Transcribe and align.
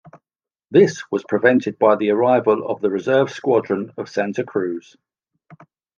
This 0.71 1.03
was 1.11 1.23
prevented 1.23 1.77
by 1.77 1.95
the 1.95 2.09
arrival 2.09 2.67
of 2.67 2.81
the 2.81 2.89
reserve 2.89 3.29
squadron 3.29 3.93
of 3.97 4.09
Santa 4.09 4.43
Cruz. 4.43 4.95